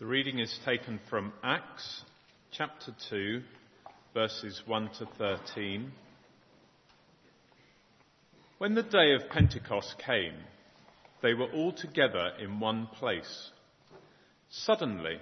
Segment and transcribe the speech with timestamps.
[0.00, 2.04] The reading is taken from Acts
[2.52, 3.42] chapter 2,
[4.14, 5.92] verses 1 to 13.
[8.56, 10.32] When the day of Pentecost came,
[11.20, 13.50] they were all together in one place.
[14.48, 15.18] Suddenly,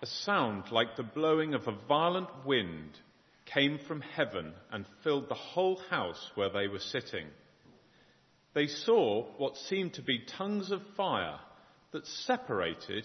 [0.00, 2.92] a sound like the blowing of a violent wind
[3.52, 7.26] came from heaven and filled the whole house where they were sitting.
[8.54, 11.40] They saw what seemed to be tongues of fire
[11.90, 13.04] that separated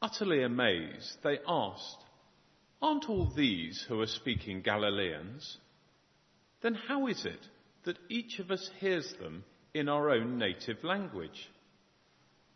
[0.00, 2.04] Utterly amazed, they asked,
[2.80, 5.58] Aren't all these who are speaking Galileans?
[6.62, 7.40] Then how is it
[7.84, 11.50] that each of us hears them in our own native language?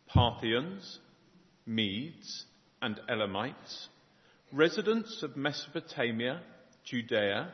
[0.07, 0.99] Parthians,
[1.65, 2.45] Medes,
[2.81, 3.89] and Elamites,
[4.51, 6.41] residents of Mesopotamia,
[6.85, 7.53] Judea,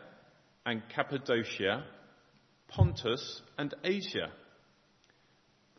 [0.65, 1.83] and Cappadocia,
[2.67, 4.31] Pontus and Asia,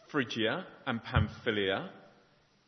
[0.08, 1.90] Phrygia and Pamphylia,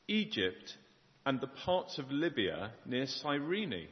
[0.06, 0.76] Egypt
[1.24, 3.88] and the parts of Libya near Cyrene,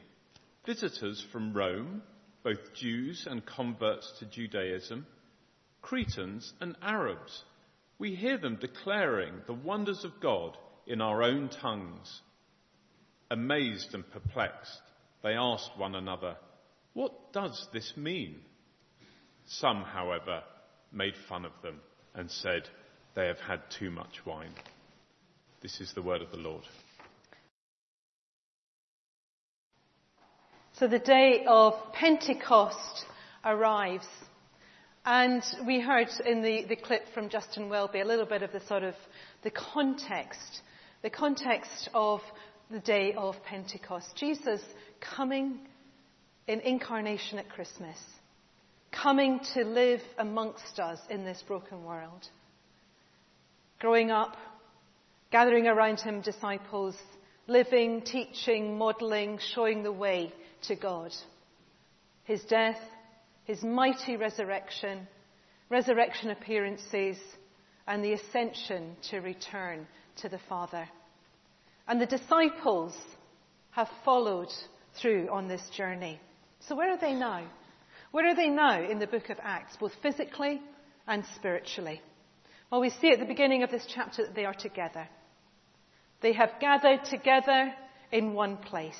[0.65, 2.01] visitors from Rome,
[2.43, 5.05] both Jews and converts to Judaism,
[5.81, 7.43] Cretans and Arabs.
[7.99, 10.57] We hear them declaring the wonders of God
[10.87, 12.21] in our own tongues.
[13.29, 14.81] Amazed and perplexed,
[15.23, 16.35] they asked one another,
[16.93, 18.35] What does this mean?
[19.45, 20.43] Some, however,
[20.91, 21.79] made fun of them
[22.13, 22.63] and said,
[23.15, 24.53] They have had too much wine.
[25.61, 26.63] This is the word of the Lord.
[30.81, 33.05] So the day of Pentecost
[33.45, 34.07] arrives.
[35.05, 38.61] And we heard in the, the clip from Justin Welby a little bit of the
[38.61, 38.95] sort of
[39.43, 40.61] the context,
[41.03, 42.21] the context of
[42.71, 44.07] the day of Pentecost.
[44.15, 44.59] Jesus
[44.99, 45.59] coming
[46.47, 47.97] in incarnation at Christmas,
[48.91, 52.27] coming to live amongst us in this broken world.
[53.77, 54.35] Growing up,
[55.31, 56.95] gathering around him disciples,
[57.45, 60.33] living, teaching, modeling, showing the way
[60.63, 61.11] to God.
[62.23, 62.79] His death,
[63.45, 65.07] his mighty resurrection,
[65.69, 67.17] resurrection appearances,
[67.87, 70.87] and the ascension to return to the Father.
[71.87, 72.95] And the disciples
[73.71, 74.49] have followed
[75.01, 76.19] through on this journey.
[76.67, 77.47] So where are they now?
[78.11, 80.61] Where are they now in the book of Acts, both physically
[81.07, 82.01] and spiritually?
[82.69, 85.07] Well, we see at the beginning of this chapter that they are together.
[86.21, 87.73] They have gathered together
[88.11, 88.99] in one place.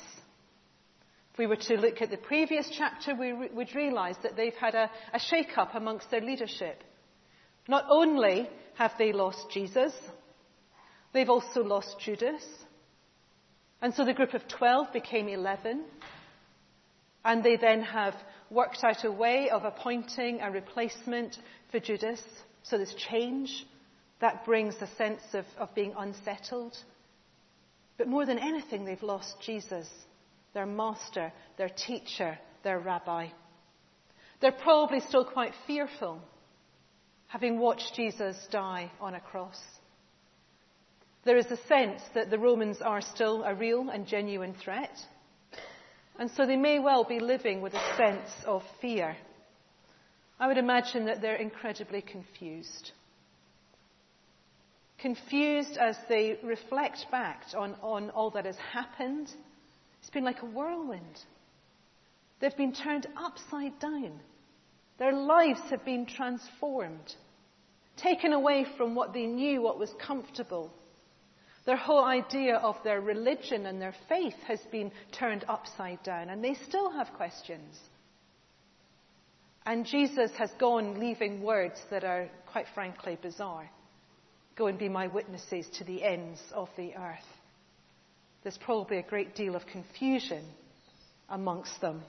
[1.32, 4.74] If we were to look at the previous chapter, we would realize that they've had
[4.74, 6.84] a, a shake up amongst their leadership.
[7.66, 9.94] Not only have they lost Jesus,
[11.14, 12.44] they've also lost Judas.
[13.80, 15.84] And so the group of 12 became 11.
[17.24, 18.14] And they then have
[18.50, 21.38] worked out a way of appointing a replacement
[21.70, 22.22] for Judas.
[22.62, 23.66] So there's change.
[24.20, 26.76] That brings a sense of, of being unsettled.
[27.96, 29.88] But more than anything, they've lost Jesus
[30.54, 33.28] their master, their teacher, their rabbi.
[34.40, 36.20] They're probably still quite fearful,
[37.28, 39.60] having watched Jesus die on a cross.
[41.24, 44.98] There is a sense that the Romans are still a real and genuine threat,
[46.18, 49.16] and so they may well be living with a sense of fear.
[50.40, 52.90] I would imagine that they're incredibly confused.
[54.98, 59.28] Confused as they reflect back on, on all that has happened
[60.02, 61.20] it's been like a whirlwind.
[62.40, 64.18] They've been turned upside down.
[64.98, 67.14] Their lives have been transformed,
[67.96, 70.72] taken away from what they knew, what was comfortable.
[71.66, 76.42] Their whole idea of their religion and their faith has been turned upside down, and
[76.42, 77.78] they still have questions.
[79.64, 83.70] And Jesus has gone leaving words that are, quite frankly, bizarre.
[84.56, 87.41] Go and be my witnesses to the ends of the earth
[88.42, 90.44] there's probably a great deal of confusion
[91.28, 92.02] amongst them.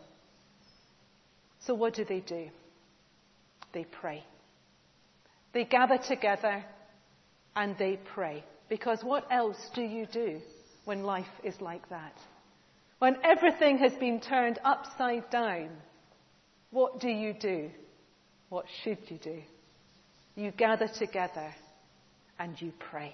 [1.65, 2.49] So, what do they do?
[3.73, 4.23] They pray.
[5.53, 6.63] They gather together
[7.55, 8.43] and they pray.
[8.69, 10.41] Because what else do you do
[10.85, 12.17] when life is like that?
[12.99, 15.69] When everything has been turned upside down,
[16.71, 17.69] what do you do?
[18.49, 19.41] What should you do?
[20.35, 21.53] You gather together
[22.39, 23.13] and you pray.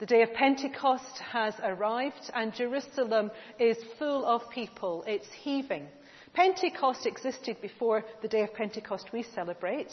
[0.00, 5.04] The day of Pentecost has arrived and Jerusalem is full of people.
[5.06, 5.88] It's heaving.
[6.32, 9.92] Pentecost existed before the day of Pentecost we celebrate.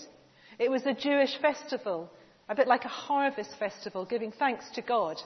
[0.59, 2.09] It was a Jewish festival,
[2.47, 5.17] a bit like a harvest festival, giving thanks to God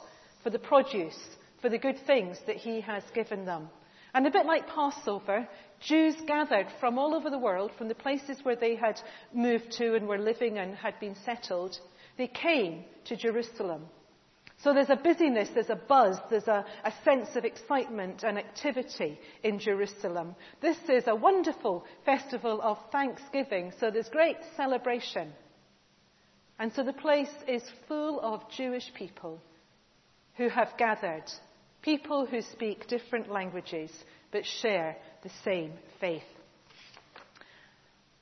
[0.42, 1.20] for the produce,
[1.62, 3.70] for the good things that He has given them.
[4.16, 5.48] And a bit like Passover,
[5.80, 9.00] Jews gathered from all over the world, from the places where they had
[9.32, 11.78] moved to and were living and had been settled,
[12.18, 13.86] they came to Jerusalem.
[14.64, 19.20] So there's a busyness, there's a buzz, there's a, a, sense of excitement and activity
[19.42, 20.36] in Jerusalem.
[20.62, 25.34] This is a wonderful festival of thanksgiving, so there's great celebration.
[26.60, 29.42] And so the place is full of Jewish people
[30.36, 31.24] who have gathered,
[31.82, 33.92] people who speak different languages
[34.32, 36.22] but share the same faith.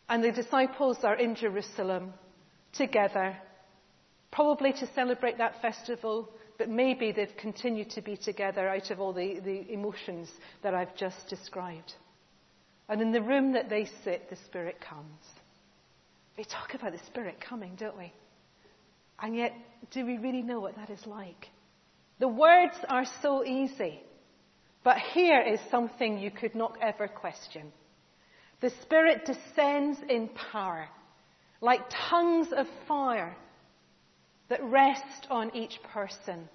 [0.07, 2.13] And the disciples are in Jerusalem
[2.71, 3.35] together
[4.31, 9.13] probably to celebrate that festival, but maybe they've continued to be together out of all
[9.13, 10.29] the, the emotions
[10.61, 11.93] that I've just described.
[12.87, 15.23] And in the room that they sit, the Spirit comes.
[16.37, 18.11] We talk about the Spirit coming, don't we?
[19.21, 19.53] And yet,
[19.91, 21.47] do we really know what that is like?
[22.19, 24.01] The words are so easy,
[24.83, 27.71] but here is something you could not ever question.
[28.61, 30.87] The Spirit descends in power,
[31.61, 33.35] like tongues of fire
[34.49, 36.49] that rest on each person,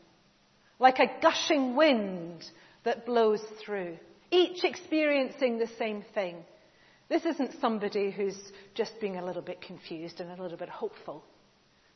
[0.79, 2.45] like a gushing wind
[2.85, 3.97] that blows through,
[4.31, 6.37] each experiencing the same thing.
[7.09, 8.39] This isn't somebody who's
[8.75, 11.25] just being a little bit confused and a little bit hopeful.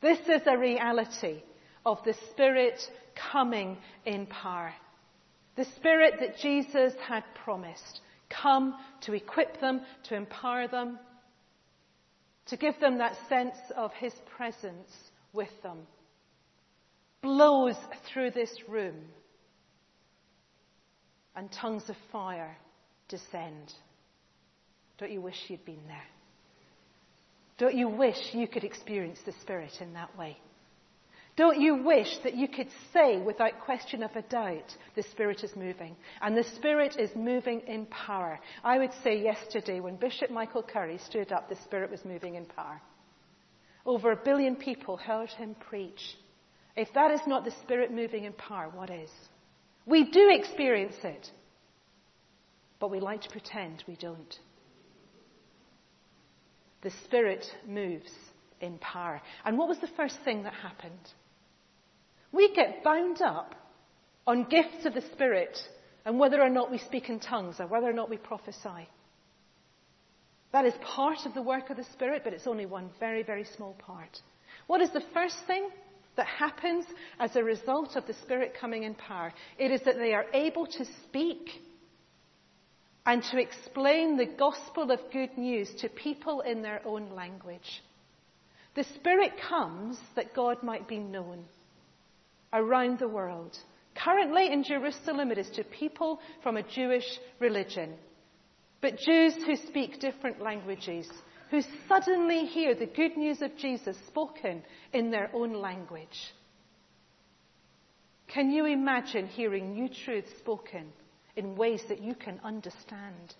[0.01, 1.41] This is a reality
[1.85, 2.79] of the Spirit
[3.31, 4.73] coming in power.
[5.55, 7.99] The Spirit that Jesus had promised
[8.29, 10.99] come to equip them, to empower them,
[12.45, 14.89] to give them that sense of His presence
[15.33, 15.79] with them
[17.21, 17.75] blows
[18.11, 18.95] through this room
[21.35, 22.57] and tongues of fire
[23.07, 23.73] descend.
[24.97, 26.07] Don't you wish you'd been there?
[27.57, 30.37] Don't you wish you could experience the Spirit in that way?
[31.35, 35.55] Don't you wish that you could say without question of a doubt, the Spirit is
[35.55, 35.95] moving?
[36.21, 38.39] And the Spirit is moving in power.
[38.63, 42.45] I would say yesterday when Bishop Michael Curry stood up, the Spirit was moving in
[42.45, 42.81] power.
[43.85, 46.17] Over a billion people heard him preach.
[46.75, 49.09] If that is not the Spirit moving in power, what is?
[49.85, 51.29] We do experience it,
[52.79, 54.35] but we like to pretend we don't.
[56.81, 58.11] The Spirit moves
[58.61, 59.21] in power.
[59.43, 61.13] And what was the first thing that happened?
[62.31, 63.55] We get bound up
[64.27, 65.57] on gifts of the Spirit
[66.05, 68.87] and whether or not we speak in tongues or whether or not we prophesy.
[70.51, 73.45] That is part of the work of the Spirit, but it's only one very, very
[73.55, 74.19] small part.
[74.67, 75.69] What is the first thing
[76.15, 76.85] that happens
[77.19, 79.31] as a result of the Spirit coming in power?
[79.57, 81.49] It is that they are able to speak
[83.05, 87.81] and to explain the gospel of good news to people in their own language.
[88.75, 91.45] The Spirit comes that God might be known
[92.53, 93.57] around the world.
[93.95, 97.95] Currently in Jerusalem, it is to people from a Jewish religion,
[98.81, 101.09] but Jews who speak different languages,
[101.51, 106.33] who suddenly hear the good news of Jesus spoken in their own language.
[108.27, 110.93] Can you imagine hearing new truths spoken
[111.35, 113.33] in ways that you can understand?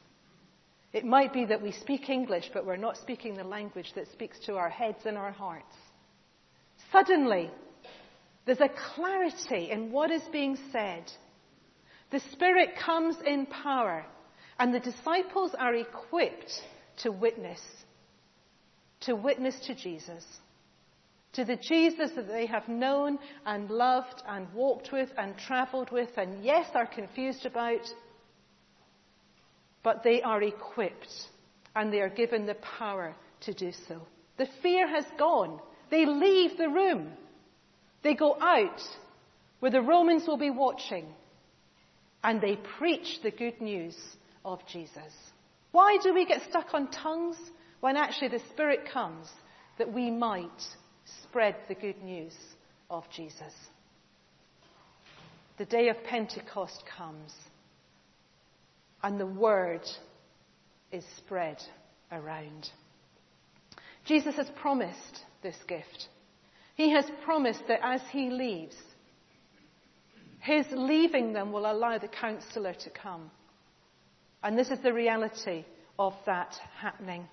[0.91, 4.39] It might be that we speak English, but we're not speaking the language that speaks
[4.47, 5.75] to our heads and our hearts.
[6.91, 7.51] Suddenly,
[8.45, 11.11] there's a clarity in what is being said.
[12.09, 14.03] The Spirit comes in power,
[14.59, 16.51] and the disciples are equipped
[16.97, 17.61] to witness,
[19.01, 20.25] to witness to Jesus,
[21.33, 26.09] to the Jesus that they have known and loved and walked with and traveled with,
[26.17, 27.87] and yes, are confused about,
[29.81, 31.13] but they are equipped
[31.75, 34.01] and they are given the power to do so.
[34.37, 35.61] The fear has gone.
[35.89, 37.11] They leave the room.
[38.03, 38.81] They go out
[39.59, 41.05] where the Romans will be watching
[42.23, 43.95] and they preach the good news
[44.49, 45.13] of Jesus.
[45.71, 47.37] Why do we get stuck on tongues
[47.81, 49.27] when actually the Spirit comes
[49.77, 50.61] that we might
[51.23, 52.35] spread the good news
[52.89, 53.53] of Jesus?
[55.59, 57.31] The day of Pentecost comes
[59.03, 59.87] and the word
[60.91, 61.61] is spread
[62.11, 62.69] around.
[64.05, 66.07] Jesus has promised this gift.
[66.73, 68.75] He has promised that as he leaves,
[70.39, 73.29] his leaving them will allow the counselor to come.
[74.43, 75.65] And this is the reality
[75.97, 77.27] of that happening.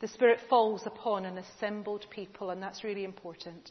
[0.00, 3.70] The Spirit falls upon an assembled people, and that's really important.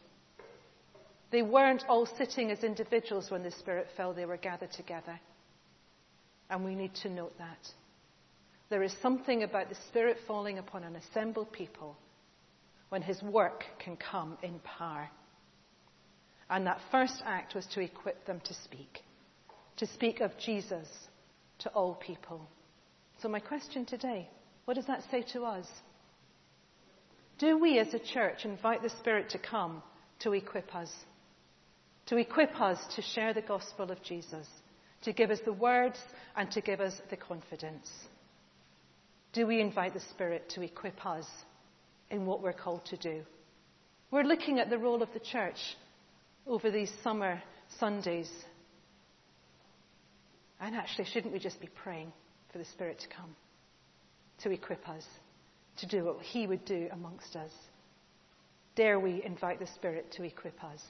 [1.32, 5.20] They weren't all sitting as individuals when the Spirit fell, they were gathered together.
[6.50, 7.68] And we need to note that.
[8.70, 11.96] There is something about the Spirit falling upon an assembled people
[12.90, 15.10] when His work can come in power.
[16.50, 19.02] And that first act was to equip them to speak,
[19.78, 20.88] to speak of Jesus
[21.60, 22.42] to all people.
[23.22, 24.30] So, my question today
[24.66, 25.68] what does that say to us?
[27.38, 29.84] Do we as a church invite the Spirit to come
[30.20, 30.92] to equip us?
[32.08, 34.48] To equip us to share the gospel of Jesus,
[35.04, 36.00] to give us the words
[36.36, 37.90] and to give us the confidence?
[39.34, 41.26] Do we invite the Spirit to equip us
[42.10, 43.22] in what we're called to do?
[44.12, 45.58] We're looking at the role of the church
[46.48, 47.42] over these summer
[47.80, 48.30] Sundays.
[50.60, 52.12] And actually, shouldn't we just be praying
[52.52, 53.36] for the Spirit to come,
[54.44, 55.04] to equip us,
[55.78, 57.52] to do what He would do amongst us?
[58.76, 60.82] Dare we invite the Spirit to equip us,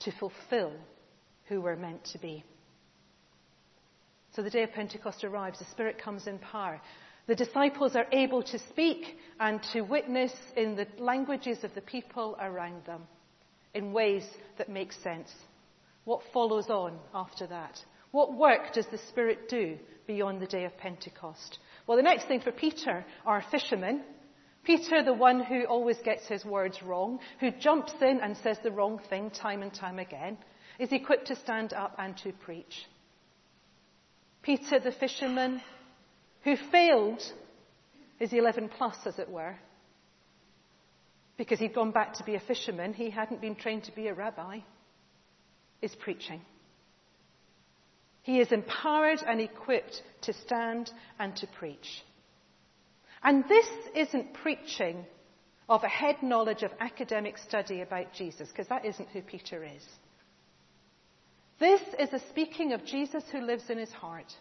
[0.00, 0.72] to fulfill
[1.46, 2.44] who we're meant to be?
[4.34, 6.80] So the day of Pentecost arrives, the Spirit comes in power.
[7.26, 12.36] The disciples are able to speak and to witness in the languages of the people
[12.40, 13.02] around them
[13.72, 14.24] in ways
[14.58, 15.30] that make sense.
[16.04, 17.78] What follows on after that?
[18.14, 21.58] What work does the Spirit do beyond the day of Pentecost?
[21.84, 24.04] Well, the next thing for Peter, our fisherman,
[24.62, 28.70] Peter, the one who always gets his words wrong, who jumps in and says the
[28.70, 30.38] wrong thing time and time again,
[30.78, 32.84] is equipped to stand up and to preach.
[34.42, 35.60] Peter, the fisherman,
[36.44, 37.20] who failed
[38.20, 39.56] his 11 plus, as it were,
[41.36, 44.14] because he'd gone back to be a fisherman, he hadn't been trained to be a
[44.14, 44.60] rabbi,
[45.82, 46.40] is preaching.
[48.24, 52.02] He is empowered and equipped to stand and to preach.
[53.22, 55.04] And this isn't preaching
[55.68, 59.84] of a head knowledge of academic study about Jesus, because that isn't who Peter is.
[61.60, 64.32] This is a speaking of Jesus who lives in his heart.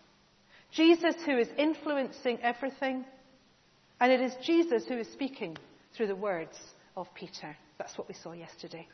[0.71, 3.05] Jesus who is influencing everything.
[3.99, 5.57] And it is Jesus who is speaking
[5.95, 6.57] through the words
[6.95, 7.55] of Peter.
[7.77, 8.87] That's what we saw yesterday.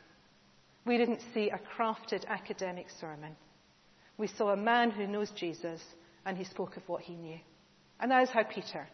[0.84, 3.36] We didn't see a crafted academic sermon.
[4.20, 5.80] We saw a man who knows Jesus
[6.26, 7.38] and he spoke of what he knew.
[7.98, 8.86] And that is how Peter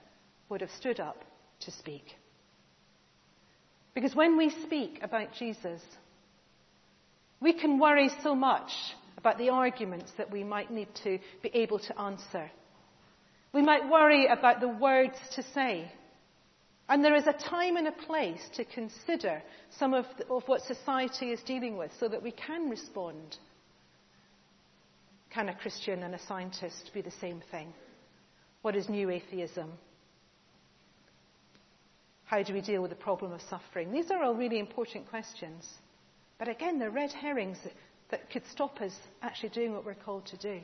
[0.49, 1.25] would have stood up
[1.63, 2.05] to speak.
[3.93, 5.83] Because when we speak about Jesus,
[7.41, 8.71] we can worry so much
[9.19, 12.49] about the arguments that we might need to be able to answer.
[13.53, 15.91] We might worry about the words to say.
[16.89, 19.43] And there is a time and a place to consider
[19.77, 23.37] some of, the, of what society is dealing with so that we can respond.
[25.31, 27.73] Can a Christian and a scientist be the same thing?
[28.63, 29.73] What is new atheism?
[32.25, 33.93] How do we deal with the problem of suffering?
[33.93, 35.69] These are all really important questions.
[36.39, 37.59] But again, they're red herrings
[38.11, 38.93] that, could stop us
[39.23, 40.61] actually doing what we're called to do.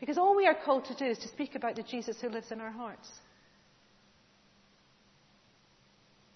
[0.00, 2.50] Because all we are called to do is to speak about the Jesus who lives
[2.50, 3.08] in our hearts.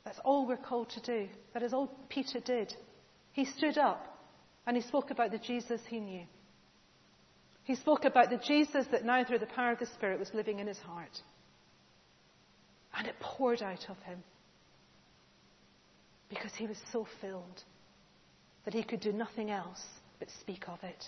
[0.05, 1.29] That's all we're called to do.
[1.55, 2.75] That is all Peter did.
[3.33, 4.19] He stood up
[4.67, 6.25] and he spoke about the Jesus he knew.
[7.65, 10.59] He spoke about the Jesus that now, through the power of the Spirit, was living
[10.59, 11.21] in his heart.
[12.97, 14.23] And it poured out of him
[16.29, 17.63] because he was so filled
[18.65, 19.83] that he could do nothing else
[20.19, 21.05] but speak of it.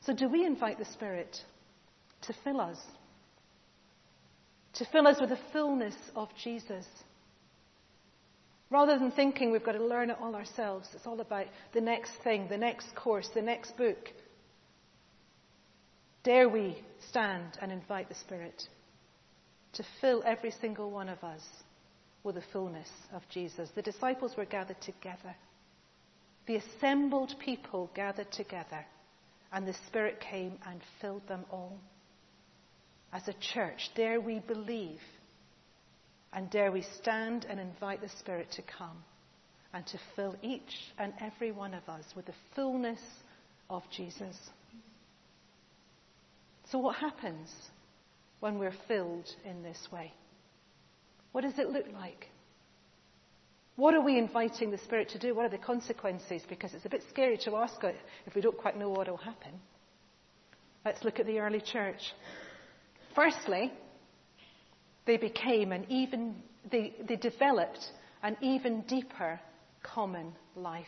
[0.00, 1.36] So, do we invite the Spirit
[2.22, 2.78] to fill us?
[4.74, 6.86] To fill us with the fullness of Jesus?
[8.70, 12.12] Rather than thinking we've got to learn it all ourselves, it's all about the next
[12.24, 14.10] thing, the next course, the next book.
[16.24, 16.76] Dare we
[17.08, 18.68] stand and invite the Spirit
[19.74, 21.42] to fill every single one of us
[22.24, 23.70] with the fullness of Jesus?
[23.76, 25.36] The disciples were gathered together.
[26.46, 28.84] The assembled people gathered together
[29.52, 31.78] and the Spirit came and filled them all.
[33.12, 35.00] As a church, dare we believe
[36.36, 39.02] and dare we stand and invite the Spirit to come
[39.72, 43.00] and to fill each and every one of us with the fullness
[43.70, 44.36] of Jesus.
[46.70, 47.50] So, what happens
[48.40, 50.12] when we're filled in this way?
[51.32, 52.26] What does it look like?
[53.76, 55.34] What are we inviting the Spirit to do?
[55.34, 56.42] What are the consequences?
[56.48, 59.16] Because it's a bit scary to ask it if we don't quite know what will
[59.16, 59.52] happen.
[60.84, 62.00] Let's look at the early church.
[63.14, 63.72] Firstly,
[65.06, 66.36] they became an even,
[66.70, 69.40] they, they developed an even deeper
[69.82, 70.86] common life.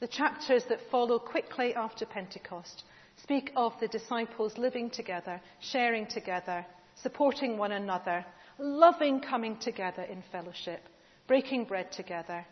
[0.00, 2.84] The chapters that follow quickly after Pentecost
[3.22, 6.64] speak of the disciples living together, sharing together,
[7.02, 8.24] supporting one another,
[8.58, 10.80] loving coming together in fellowship
[11.28, 12.44] breaking bread together,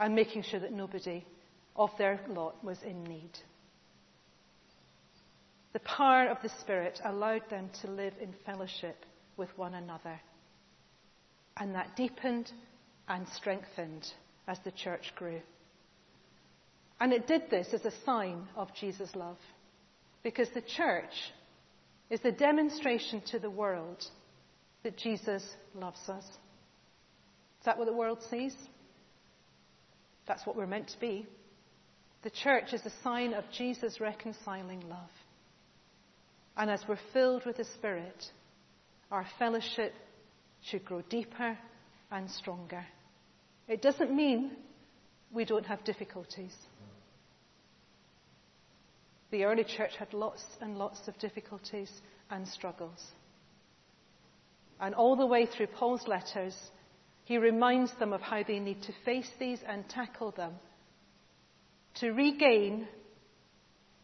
[0.00, 1.24] and making sure that nobody
[1.76, 3.30] of their lot was in need.
[5.74, 9.04] The power of the Spirit allowed them to live in fellowship
[9.42, 10.20] with one another.
[11.56, 12.52] And that deepened
[13.08, 14.06] and strengthened
[14.46, 15.40] as the church grew.
[17.00, 19.38] And it did this as a sign of Jesus' love.
[20.22, 21.32] Because the church
[22.08, 24.04] is the demonstration to the world
[24.84, 25.44] that Jesus
[25.74, 26.24] loves us.
[26.24, 28.54] Is that what the world sees?
[30.28, 31.26] That's what we're meant to be.
[32.22, 35.10] The church is a sign of Jesus' reconciling love.
[36.56, 38.30] And as we're filled with the Spirit,
[39.12, 39.92] our fellowship
[40.62, 41.56] should grow deeper
[42.10, 42.84] and stronger.
[43.68, 44.52] It doesn't mean
[45.30, 46.54] we don't have difficulties.
[49.30, 51.90] The early church had lots and lots of difficulties
[52.30, 53.00] and struggles.
[54.80, 56.56] And all the way through Paul's letters,
[57.24, 60.54] he reminds them of how they need to face these and tackle them
[61.96, 62.88] to regain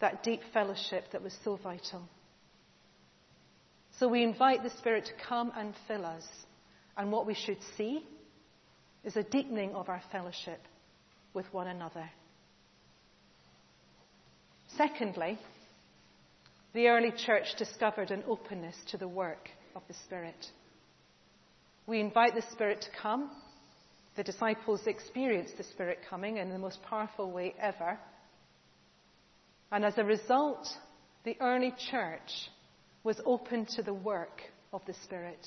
[0.01, 2.09] that deep fellowship that was so vital.
[3.99, 6.25] So we invite the Spirit to come and fill us.
[6.97, 8.05] And what we should see
[9.05, 10.61] is a deepening of our fellowship
[11.35, 12.09] with one another.
[14.77, 15.39] Secondly,
[16.75, 20.47] the early church discovered an openness to the work of the Spirit.
[21.87, 23.31] We invite the Spirit to come.
[24.17, 27.99] The disciples experienced the Spirit coming in the most powerful way ever.
[29.73, 30.69] And as a result,
[31.25, 32.51] the early church
[33.09, 35.39] was open to the work of the Spirit.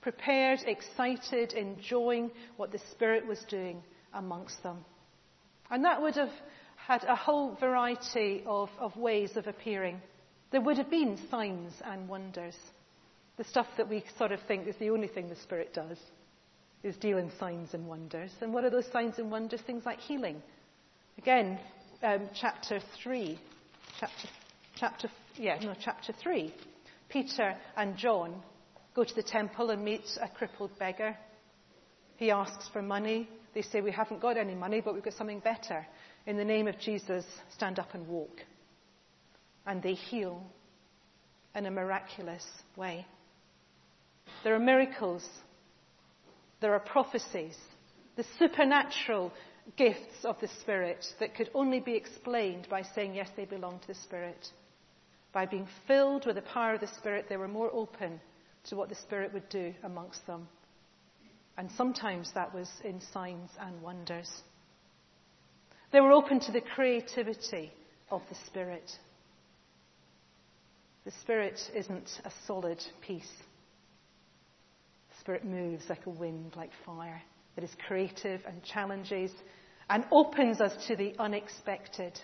[0.00, 3.80] Prepared, excited, enjoying what the Spirit was doing
[4.12, 4.84] amongst them.
[5.70, 6.32] And that would have
[6.74, 10.02] had a whole variety of, of ways of appearing.
[10.50, 12.56] There would have been signs and wonders.
[13.36, 15.98] The stuff that we sort of think is the only thing the Spirit does
[16.82, 18.32] is deal in signs and wonders.
[18.40, 19.60] And what are those signs and wonders?
[19.60, 20.42] Things like healing.
[21.16, 21.60] Again,
[22.02, 23.38] um, chapter 3.
[24.00, 24.28] Chapter,
[24.74, 26.52] chapter, yeah, no, chapter 3.
[27.08, 28.42] Peter and John
[28.94, 31.16] go to the temple and meet a crippled beggar.
[32.16, 33.28] He asks for money.
[33.54, 35.86] They say, We haven't got any money, but we've got something better
[36.26, 38.40] in the name of Jesus, stand up and walk.
[39.66, 40.42] And they heal
[41.54, 42.44] in a miraculous
[42.76, 43.06] way.
[44.44, 45.26] There are miracles,
[46.60, 47.56] there are prophecies,
[48.16, 49.32] the supernatural
[49.76, 53.86] gifts of the Spirit that could only be explained by saying, yes, they belong to
[53.88, 54.48] the Spirit.
[55.36, 58.22] By being filled with the power of the Spirit, they were more open
[58.70, 60.48] to what the Spirit would do amongst them.
[61.58, 64.30] And sometimes that was in signs and wonders.
[65.92, 67.70] They were open to the creativity
[68.10, 68.90] of the Spirit.
[71.04, 73.30] The Spirit isn't a solid piece.
[75.10, 77.20] The Spirit moves like a wind, like fire.
[77.58, 79.32] It is creative and challenges
[79.90, 82.18] and opens us to the unexpected.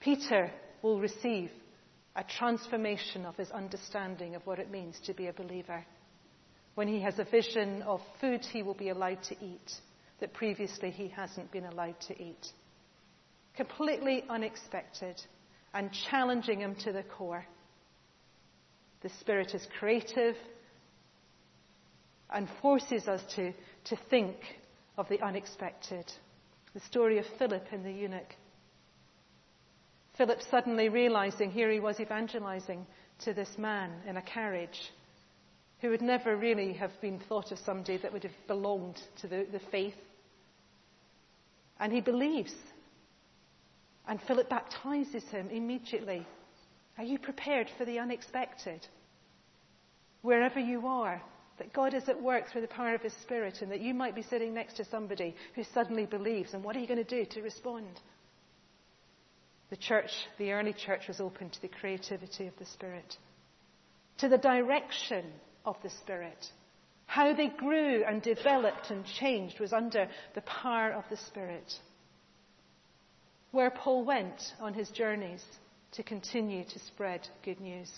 [0.00, 0.50] Peter
[0.82, 1.52] will receive
[2.18, 5.84] a transformation of his understanding of what it means to be a believer.
[6.74, 9.72] When he has a vision of food he will be allowed to eat,
[10.18, 12.44] that previously he hasn't been allowed to eat.
[13.56, 15.14] Completely unexpected
[15.72, 17.46] and challenging him to the core.
[19.02, 20.34] The Spirit is creative
[22.30, 23.52] and forces us to,
[23.84, 24.36] to think
[24.96, 26.04] of the unexpected.
[26.74, 28.34] The story of Philip and the eunuch.
[30.18, 32.84] Philip suddenly realizing here he was evangelizing
[33.20, 34.90] to this man in a carriage
[35.80, 39.46] who would never really have been thought of somebody that would have belonged to the,
[39.52, 39.94] the faith
[41.78, 42.52] and he believes.
[44.08, 46.26] And Philip baptizes him immediately.
[46.96, 48.84] Are you prepared for the unexpected?
[50.22, 51.22] Wherever you are,
[51.58, 54.14] that God is at work through the power of His Spirit, and that you might
[54.14, 56.54] be sitting next to somebody who suddenly believes.
[56.54, 58.00] And what are you going to do to respond?
[59.70, 63.16] The church, the early church, was open to the creativity of the Spirit,
[64.18, 65.24] to the direction
[65.64, 66.46] of the Spirit.
[67.06, 71.72] How they grew and developed and changed was under the power of the Spirit.
[73.50, 75.42] Where Paul went on his journeys
[75.92, 77.90] to continue to spread good news.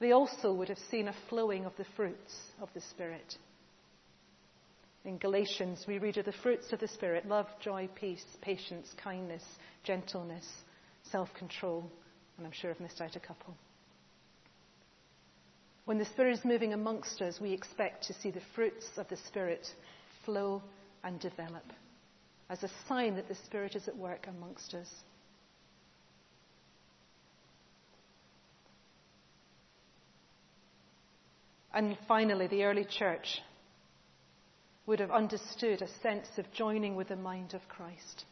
[0.00, 3.36] They also would have seen a flowing of the fruits of the Spirit.
[5.08, 9.42] In Galatians, we read of the fruits of the Spirit love, joy, peace, patience, kindness,
[9.82, 10.46] gentleness,
[11.10, 11.90] self control,
[12.36, 13.56] and I'm sure I've missed out a couple.
[15.86, 19.16] When the Spirit is moving amongst us, we expect to see the fruits of the
[19.28, 19.66] Spirit
[20.26, 20.62] flow
[21.02, 21.64] and develop
[22.50, 24.90] as a sign that the Spirit is at work amongst us.
[31.72, 33.40] And finally, the early church
[34.88, 38.24] would have understood a sense of joining with the mind of Christ.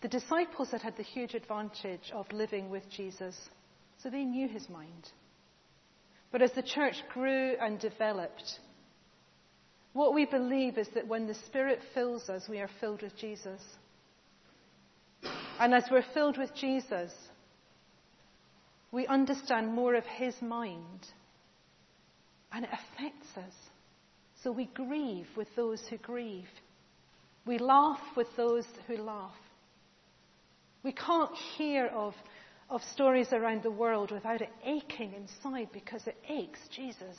[0.00, 3.36] The disciples had had the huge advantage of living with Jesus,
[4.02, 5.10] so they knew his mind.
[6.32, 8.58] But as the church grew and developed,
[9.92, 13.60] what we believe is that when the Spirit fills us, we are filled with Jesus.
[15.60, 17.12] And as we're filled with Jesus,
[18.92, 21.06] we understand more of his mind.
[22.50, 23.67] And it affects us.
[24.42, 26.48] So we grieve with those who grieve.
[27.44, 29.34] We laugh with those who laugh.
[30.82, 32.14] We can't hear of,
[32.70, 37.16] of stories around the world without it aching inside because it aches Jesus.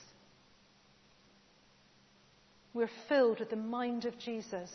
[2.73, 4.69] We're filled with the mind of Jesus,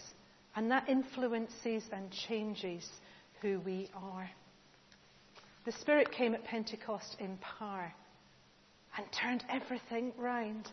[0.57, 2.89] and that influences and changes
[3.41, 4.29] who we are.
[5.65, 7.95] The Spirit came at Pentecost in power
[8.99, 10.69] and turned everything round.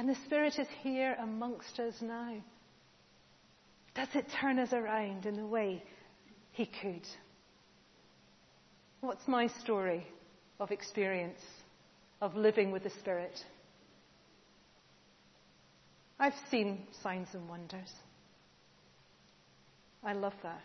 [0.00, 2.36] And the Spirit is here amongst us now.
[3.94, 5.84] Does it turn us around in the way
[6.52, 7.06] He could?
[9.02, 10.06] What's my story
[10.58, 11.42] of experience
[12.22, 13.44] of living with the Spirit?
[16.18, 17.92] I've seen signs and wonders.
[20.02, 20.62] I love that.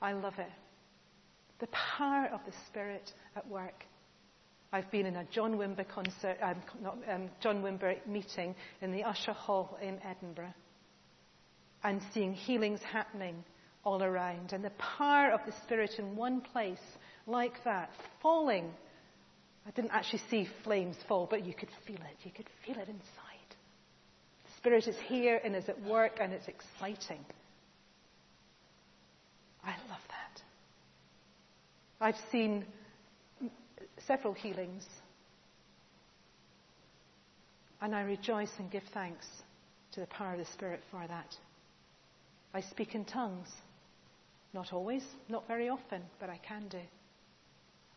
[0.00, 0.52] I love it.
[1.60, 3.84] The power of the Spirit at work.
[4.72, 9.04] I've been in a John Wimber concert, um, not, um, John Wimber meeting in the
[9.04, 10.54] Usher Hall in Edinburgh,
[11.84, 13.44] and seeing healings happening
[13.84, 16.80] all around, and the power of the Spirit in one place
[17.26, 17.90] like that,
[18.22, 18.72] falling.
[19.66, 22.16] I didn't actually see flames fall, but you could feel it.
[22.24, 23.50] You could feel it inside.
[24.44, 27.24] The Spirit is here and is at work, and it's exciting.
[29.64, 30.42] I love that.
[32.00, 32.64] I've seen
[34.06, 34.86] several healings.
[37.80, 39.26] And I rejoice and give thanks
[39.92, 41.36] to the power of the Spirit for that.
[42.54, 43.48] I speak in tongues.
[44.54, 46.80] Not always, not very often, but I can do.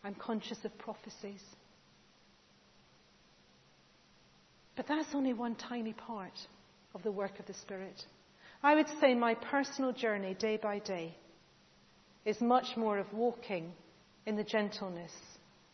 [0.03, 1.41] I'm conscious of prophecies.
[4.75, 6.37] But that's only one tiny part
[6.93, 8.05] of the work of the Spirit.
[8.63, 11.15] I would say my personal journey day by day
[12.25, 13.71] is much more of walking
[14.25, 15.11] in the gentleness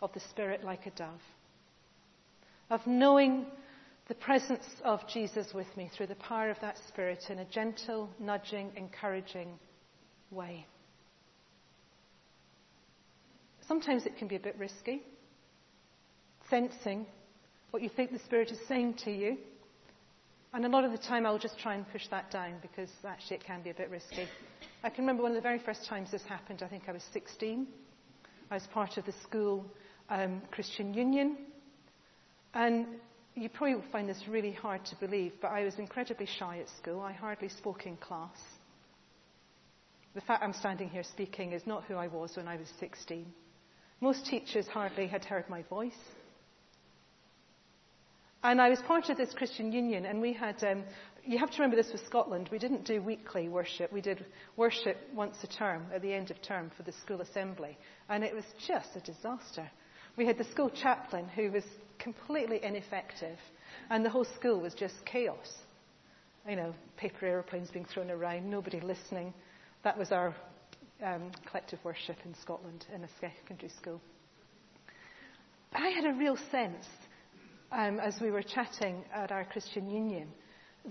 [0.01, 1.21] of the Spirit like a dove,
[2.69, 3.45] of knowing
[4.07, 8.09] the presence of Jesus with me through the power of that Spirit in a gentle,
[8.19, 9.57] nudging, encouraging
[10.31, 10.65] way.
[13.67, 15.01] Sometimes it can be a bit risky,
[16.49, 17.05] sensing
[17.69, 19.37] what you think the Spirit is saying to you.
[20.53, 23.37] And a lot of the time I'll just try and push that down because actually
[23.37, 24.27] it can be a bit risky.
[24.83, 27.03] I can remember one of the very first times this happened, I think I was
[27.13, 27.65] 16.
[28.49, 29.65] I was part of the school
[30.11, 31.37] um, Christian Union.
[32.53, 32.85] And
[33.33, 36.67] you probably will find this really hard to believe, but I was incredibly shy at
[36.77, 37.01] school.
[37.01, 38.37] I hardly spoke in class.
[40.13, 43.25] The fact I'm standing here speaking is not who I was when I was 16.
[44.01, 45.93] Most teachers hardly had heard my voice.
[48.43, 50.83] And I was part of this Christian Union, and we had, um,
[51.23, 52.49] you have to remember this was Scotland.
[52.51, 53.93] We didn't do weekly worship.
[53.93, 54.25] We did
[54.57, 57.77] worship once a term, at the end of term, for the school assembly.
[58.09, 59.69] And it was just a disaster.
[60.17, 61.63] We had the school chaplain who was
[61.99, 63.37] completely ineffective,
[63.89, 65.53] and the whole school was just chaos.
[66.47, 69.33] You know, paper aeroplanes being thrown around, nobody listening.
[69.83, 70.35] That was our
[71.03, 74.01] um, collective worship in Scotland in a secondary school.
[75.73, 76.85] I had a real sense
[77.71, 80.27] um, as we were chatting at our Christian Union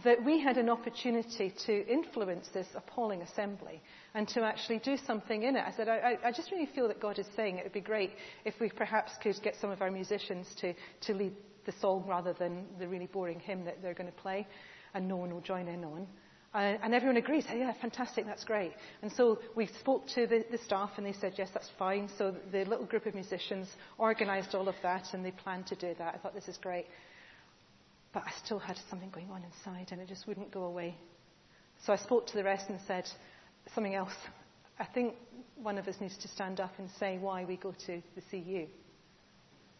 [0.05, 3.83] that we had an opportunity to influence this appalling assembly
[4.15, 5.65] and to actually do something in it.
[5.67, 8.13] I said, I, I, just really feel that God is saying it would be great
[8.45, 11.33] if we perhaps could get some of our musicians to, to lead
[11.67, 14.47] the song rather than the really boring hymn that they're going to play
[14.95, 16.07] and no one will join in on.
[16.53, 18.73] Uh, and everyone agrees, oh, yeah, fantastic, that's great.
[19.03, 22.09] And so we spoke to the, the, staff and they said, yes, that's fine.
[22.19, 23.69] So the little group of musicians
[24.01, 26.15] organised all of that and they planned to do that.
[26.15, 26.87] I thought, this is great.
[28.13, 30.97] But I still had something going on inside and it just wouldn't go away.
[31.87, 33.09] So I spoke to the rest and said
[33.75, 34.13] something else.
[34.79, 35.15] I think
[35.57, 38.67] one of us needs to stand up and say why we go to the CU.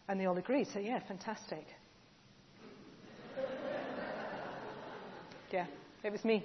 [0.07, 0.67] And they all agreed.
[0.73, 1.65] So, yeah, fantastic.
[5.51, 5.65] yeah,
[6.03, 6.43] it was me.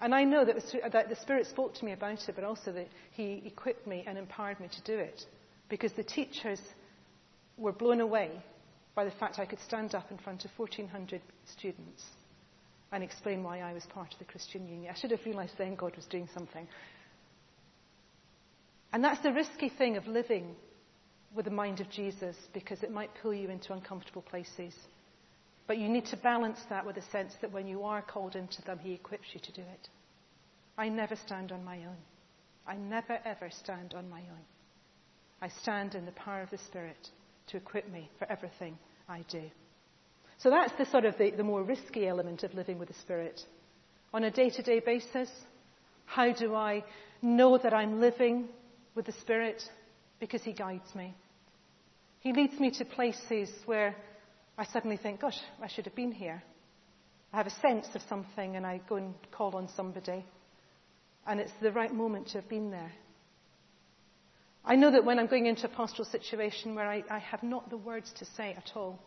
[0.00, 2.72] And I know that, was, that, the Spirit spoke to me about it, but also
[2.72, 5.24] that He equipped me and empowered me to do it.
[5.68, 6.60] Because the teachers
[7.56, 8.30] were blown away
[8.94, 12.04] by the fact I could stand up in front of 1,400 students
[12.92, 14.92] and explain why I was part of the Christian Union.
[14.94, 16.66] I should have realized then God was doing something.
[18.92, 20.54] And that's the risky thing of living
[21.34, 24.74] with the mind of Jesus because it might pull you into uncomfortable places.
[25.66, 28.60] But you need to balance that with a sense that when you are called into
[28.62, 29.88] them, He equips you to do it.
[30.76, 31.96] I never stand on my own.
[32.66, 34.44] I never ever stand on my own.
[35.40, 37.08] I stand in the power of the Spirit
[37.52, 38.76] to equip me for everything
[39.08, 39.42] I do.
[40.38, 43.40] So that's the sort of the, the more risky element of living with the Spirit.
[44.12, 45.30] On a day to day basis,
[46.04, 46.84] how do I
[47.22, 48.48] know that I'm living
[48.94, 49.62] with the Spirit?
[50.18, 51.14] Because He guides me.
[52.20, 53.94] He leads me to places where
[54.58, 56.42] I suddenly think, gosh, I should have been here.
[57.32, 60.24] I have a sense of something and I go and call on somebody.
[61.26, 62.92] And it's the right moment to have been there.
[64.64, 67.68] I know that when I'm going into a pastoral situation where I, I have not
[67.68, 69.00] the words to say at all,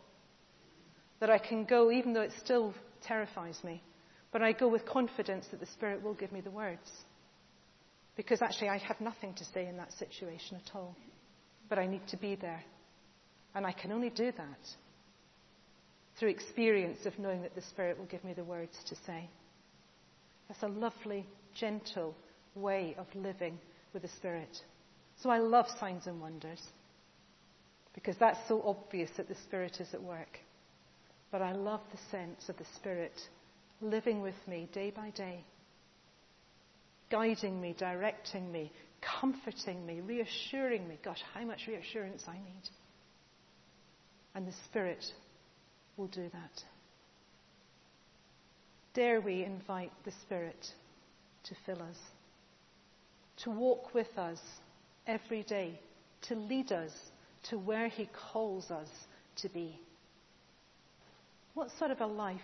[1.20, 3.82] that I can go, even though it still terrifies me,
[4.32, 6.90] but I go with confidence that the Spirit will give me the words.
[8.16, 10.94] Because actually, I have nothing to say in that situation at all.
[11.68, 12.62] But I need to be there.
[13.54, 14.68] And I can only do that
[16.18, 19.28] through experience of knowing that the Spirit will give me the words to say.
[20.48, 22.14] That's a lovely, gentle
[22.54, 23.58] way of living
[23.92, 24.60] with the Spirit.
[25.22, 26.60] So I love signs and wonders
[27.94, 30.38] because that's so obvious that the Spirit is at work.
[31.32, 33.12] But I love the sense of the Spirit
[33.80, 35.44] living with me day by day,
[37.10, 38.70] guiding me, directing me,
[39.20, 40.98] comforting me, reassuring me.
[41.02, 42.68] Gosh, how much reassurance I need.
[44.34, 45.04] And the Spirit
[45.96, 46.62] will do that.
[48.94, 50.66] Dare we invite the Spirit
[51.44, 51.98] to fill us,
[53.44, 54.38] to walk with us
[55.06, 55.78] every day,
[56.22, 56.92] to lead us
[57.50, 58.88] to where He calls us
[59.36, 59.78] to be?
[61.54, 62.40] What sort of a life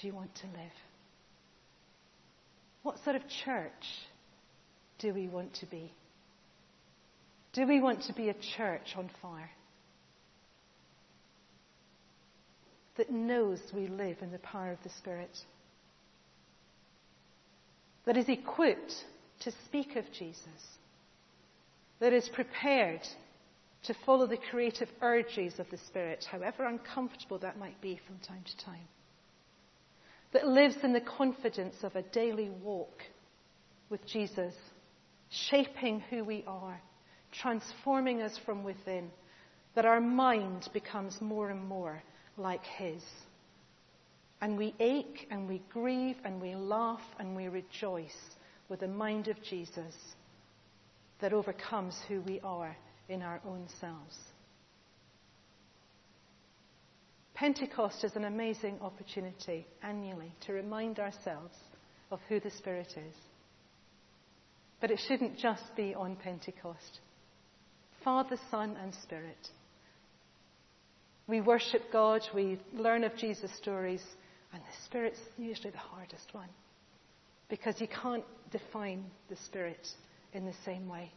[0.00, 0.72] do you want to live?
[2.82, 3.70] What sort of church
[4.98, 5.92] do we want to be?
[7.52, 9.50] Do we want to be a church on fire?
[12.96, 15.36] that knows we live in the power of the Spirit,
[18.04, 18.92] that is equipped
[19.40, 20.46] to speak of Jesus,
[22.00, 23.00] that is prepared
[23.84, 28.42] to follow the creative urges of the Spirit, however uncomfortable that might be from time
[28.44, 28.88] to time,
[30.32, 33.02] that lives in the confidence of a daily walk
[33.90, 34.54] with Jesus,
[35.30, 36.80] shaping who we are,
[37.30, 39.10] transforming us from within,
[39.74, 42.02] that our mind becomes more and more
[42.36, 43.02] like His.
[44.40, 48.36] And we ache and we grieve and we laugh and we rejoice
[48.68, 49.94] with the mind of Jesus
[51.24, 52.76] that overcomes who we are
[53.08, 54.14] in our own selves.
[57.32, 61.56] Pentecost is an amazing opportunity annually to remind ourselves
[62.10, 63.16] of who the Spirit is.
[64.82, 67.00] But it shouldn't just be on Pentecost.
[68.04, 69.48] Father, Son, and Spirit
[71.26, 74.02] we worship God, we learn of Jesus' stories,
[74.52, 76.50] and the Spirit's usually the hardest one.
[77.48, 79.88] Because you can't define the Spirit
[80.34, 81.10] in the same way.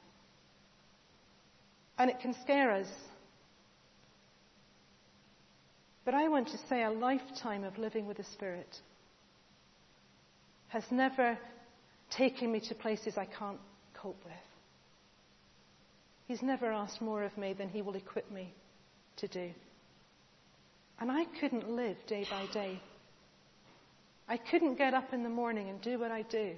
[1.97, 2.88] And it can scare us.
[6.06, 8.77] But I want to say a lifetime of living with the Spirit
[10.69, 11.38] has never
[12.15, 13.60] taken me to places I can't
[13.93, 14.34] cope with.
[16.27, 18.53] He's never asked more of me than He will equip me
[19.17, 19.49] to do.
[20.99, 22.82] And I couldn't live day by day.
[24.30, 26.56] I couldn't get up in the morning and do what I do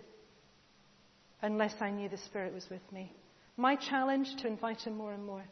[1.42, 3.12] unless I knew the Spirit was with me.
[3.58, 5.44] My challenge to invite Him more and more.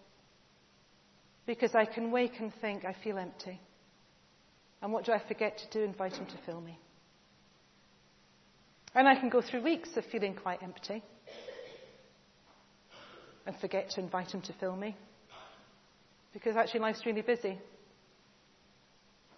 [1.45, 3.59] Because I can wake and think, I feel empty.
[4.81, 5.83] And what do I forget to do?
[5.83, 6.77] Invite Him to fill me.
[8.93, 11.03] And I can go through weeks of feeling quite empty
[13.45, 14.95] and forget to invite Him to fill me.
[16.33, 17.57] Because actually life's really busy.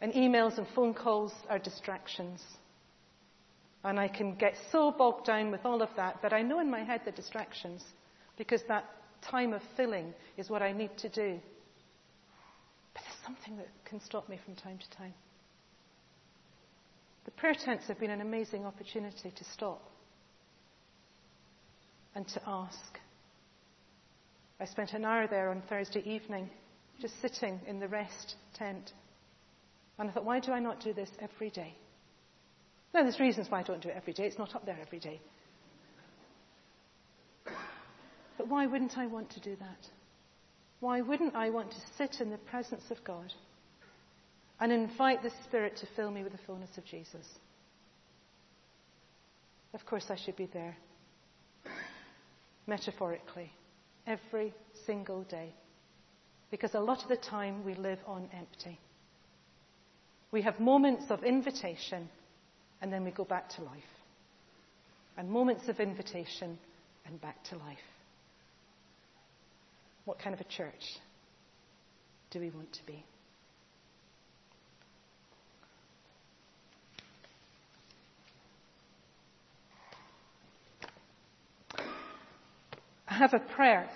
[0.02, 2.42] And emails and phone calls are distractions.
[3.84, 6.70] And I can get so bogged down with all of that, but I know in
[6.70, 7.84] my head the distractions
[8.38, 8.86] because that
[9.22, 11.40] time of filling is what I need to do.
[12.94, 15.14] But there's something that can stop me from time to time.
[17.26, 19.82] The prayer tents have been an amazing opportunity to stop
[22.16, 23.00] and to ask.
[24.60, 26.50] I spent an hour there on Thursday evening,
[27.00, 28.92] just sitting in the rest tent
[30.00, 31.76] and I thought, why do I not do this every day?
[32.94, 34.26] Now, there's reasons why I don't do it every day.
[34.26, 35.22] It's not up there every day.
[38.38, 39.88] But why wouldn't I want to do that?
[40.80, 43.34] Why wouldn't I want to sit in the presence of God
[44.60, 47.28] and invite the Spirit to fill me with the fullness of Jesus?
[49.74, 50.76] Of course, I should be there,
[52.66, 53.52] metaphorically,
[54.08, 54.54] every
[54.86, 55.54] single day.
[56.50, 58.80] Because a lot of the time we live on empty.
[60.32, 62.10] We have moments of invitation
[62.82, 63.84] and then we go back to life.
[65.18, 66.58] And moments of invitation
[67.06, 67.78] and back to life.
[70.06, 70.98] What kind of a church
[72.32, 73.04] do we want to be?
[83.08, 83.90] I have a prayer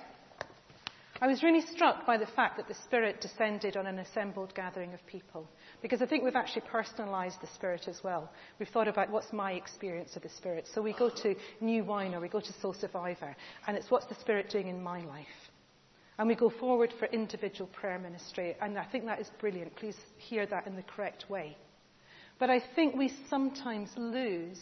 [1.22, 4.94] I was really struck by the fact that the Spirit descended on an assembled gathering
[4.94, 5.48] of people,
[5.82, 8.32] because I think we've actually personalised the Spirit as well.
[8.60, 10.68] We've thought about what's my experience of the Spirit.
[10.74, 13.36] So we go to New Wine or we go to Soul Survivor,
[13.68, 15.28] and it's what's the Spirit doing in my life.
[16.18, 19.76] And we go forward for individual prayer ministry, and I think that is brilliant.
[19.76, 21.58] Please hear that in the correct way.
[22.40, 24.60] But I think we sometimes lose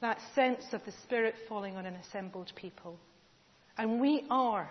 [0.00, 2.98] that sense of the Spirit falling on an assembled people.
[3.78, 4.68] And we are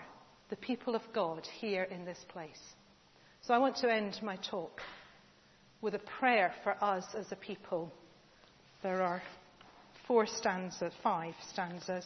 [0.54, 2.62] the people of God here in this place.
[3.42, 4.82] So I want to end my talk
[5.82, 7.92] with a prayer for us as a people.
[8.84, 9.24] There are
[10.08, 12.06] four stanzas, five stanzas,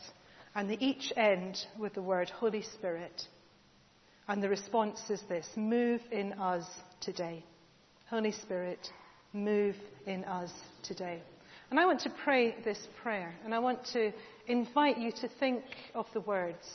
[0.55, 3.21] and they each end with the word Holy Spirit.
[4.29, 6.63] And the response is this Move in us
[7.01, 7.43] today.
[8.09, 8.87] Holy Spirit,
[9.33, 11.21] move in us today.
[11.69, 14.13] And I want to pray this prayer, and I want to
[14.47, 16.65] invite you to think of the words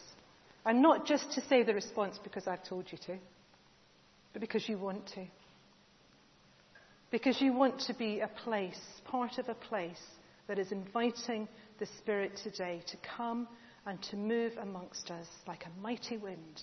[0.64, 3.18] and not just to say the response because I've told you to,
[4.32, 5.26] but because you want to.
[7.10, 10.00] Because you want to be a place, part of a place
[10.48, 11.46] that is inviting
[11.78, 13.48] the Spirit today to come
[13.86, 16.62] and to move amongst us like a mighty wind,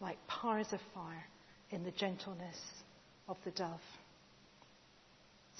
[0.00, 1.26] like powers of fire
[1.70, 2.56] in the gentleness
[3.28, 3.80] of the dove.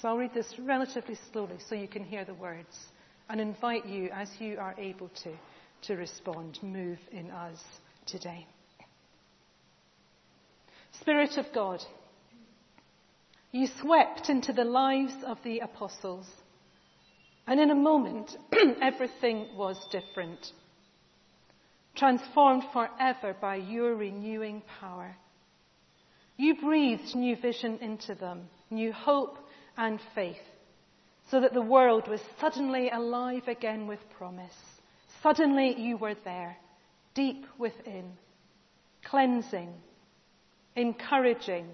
[0.01, 2.75] So I'll read this relatively slowly so you can hear the words
[3.29, 5.31] and invite you, as you are able to,
[5.87, 7.63] to respond, move in us
[8.05, 8.45] today.
[11.01, 11.83] Spirit of God,
[13.51, 16.27] you swept into the lives of the apostles,
[17.47, 18.35] and in a moment,
[18.81, 20.51] everything was different.
[21.95, 25.15] Transformed forever by your renewing power.
[26.37, 29.37] You breathed new vision into them, new hope
[29.77, 30.35] and faith,
[31.29, 34.74] so that the world was suddenly alive again with promise.
[35.25, 36.55] Suddenly you were there,
[37.15, 38.11] deep within,
[39.03, 39.73] cleansing,
[40.75, 41.65] encouraging,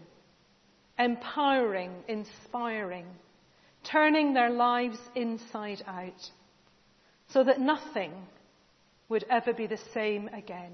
[0.97, 3.05] empowering, inspiring,
[3.83, 6.31] turning their lives inside out
[7.27, 8.13] so that nothing
[9.09, 10.71] would ever be the same again.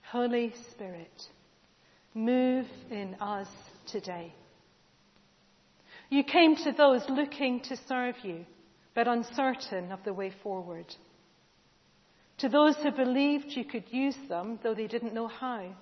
[0.00, 1.28] Holy Spirit,
[2.14, 3.48] move in us
[3.86, 4.32] today.
[6.08, 8.46] You came to those looking to serve you
[8.94, 10.86] but uncertain of the way forward.
[12.38, 15.74] To those who believed you could use them, though they didn't know how.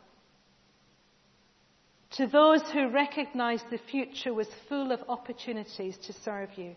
[2.12, 6.75] To those who recognized the future was full of opportunities to serve you,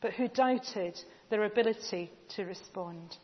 [0.00, 3.16] but who doubted their ability to respond.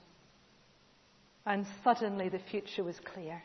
[1.45, 3.43] And suddenly the future was clear.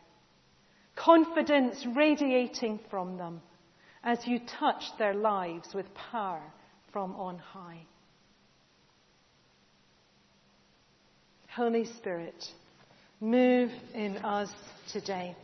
[0.95, 3.41] Confidence radiating from them
[4.04, 6.41] as you touched their lives with power
[6.91, 7.86] from on high.
[11.55, 12.45] Holy Spirit,
[13.19, 14.49] move in us
[14.93, 15.35] today.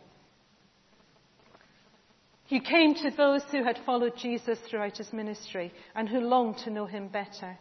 [2.48, 6.70] You came to those who had followed Jesus throughout his ministry and who longed to
[6.70, 7.58] know him better.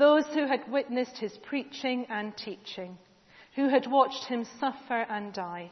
[0.00, 2.98] Those who had witnessed his preaching and teaching,
[3.54, 5.70] who had watched him suffer and die,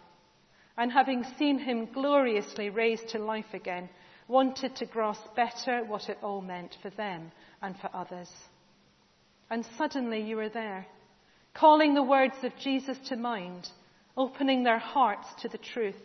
[0.78, 3.88] and having seen him gloriously raised to life again,
[4.28, 8.30] wanted to grasp better what it all meant for them and for others.
[9.50, 10.86] And suddenly you were there
[11.54, 13.68] calling the words of Jesus to mind,
[14.16, 16.00] opening their hearts to the truth,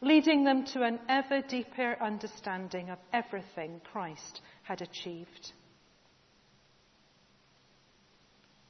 [0.00, 5.52] leading them to an ever deeper understanding of everything Christ had achieved.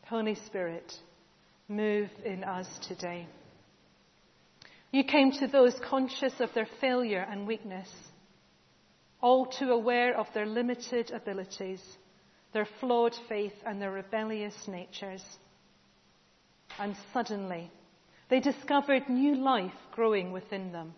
[0.07, 0.93] Holy Spirit,
[1.69, 3.29] move in us today.
[4.91, 7.91] You came to those conscious of their failure and weakness,
[9.21, 11.83] all too aware of their limited abilities,
[12.55, 15.23] their flawed faith, and their rebellious natures
[16.79, 17.71] and suddenly
[18.29, 20.95] they discovered new life growing within them,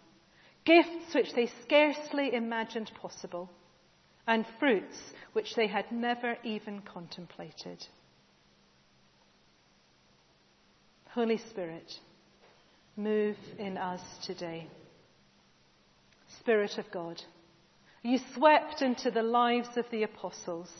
[0.64, 3.50] gifts which they scarcely imagined possible,
[4.26, 4.98] and fruits
[5.32, 7.84] which they had never even contemplated.
[11.10, 11.92] Holy Spirit,
[12.96, 14.68] move in us today.
[16.38, 17.20] Spirit of God,
[18.02, 20.70] you swept into the lives of the apostles,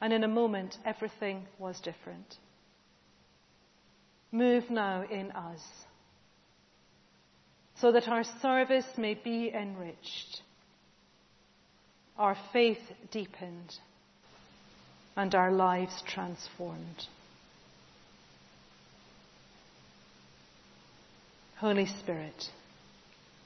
[0.00, 2.36] and in a moment everything was different.
[4.32, 5.60] Move now in us
[7.80, 10.42] so that our service may be enriched,
[12.18, 12.78] our faith
[13.10, 13.74] deepened,
[15.16, 17.06] and our lives transformed.
[21.56, 22.50] Holy Spirit,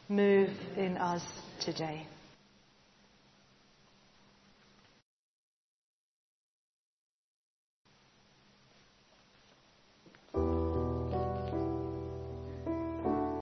[0.09, 1.25] move in us
[1.61, 2.07] today.